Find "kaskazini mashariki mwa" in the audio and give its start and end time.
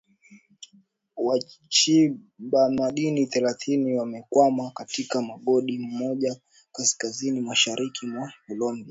6.71-8.33